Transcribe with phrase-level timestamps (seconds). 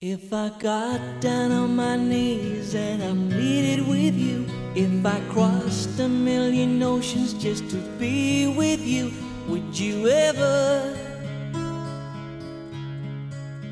[0.00, 6.00] If I got down on my knees and I pleaded with you, if I crossed
[6.00, 9.12] a million oceans just to be with you,
[9.48, 10.92] would you ever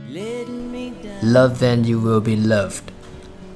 [0.08, 1.32] let me down?
[1.32, 2.92] Love and you will be loved.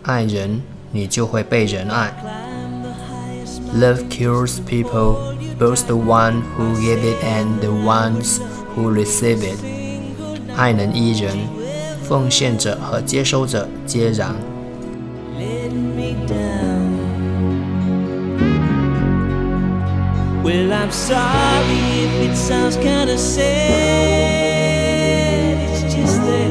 [0.02, 0.60] 爱人，
[0.90, 2.12] 你就会被人爱。
[2.20, 8.40] Climb the highest Love cures people, both the one who give it and the ones
[8.74, 9.58] who receive it.
[10.56, 11.36] 爱能医人，
[12.08, 14.54] 奉献者和接收者皆然。
[15.38, 16.94] let me down.
[20.42, 23.44] Well, I'm sorry if it sounds kinda sad.
[25.70, 26.50] It's just that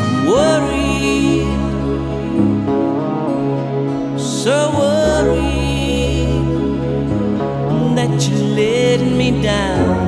[0.00, 1.48] I'm worried,
[4.18, 6.44] so worried
[7.96, 10.07] that you're letting me down